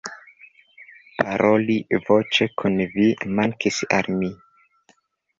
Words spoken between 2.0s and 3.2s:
voĉe kun vi